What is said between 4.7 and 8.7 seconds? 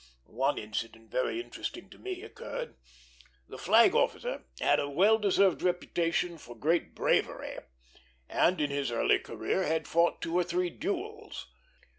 a well deserved reputation for great bravery, and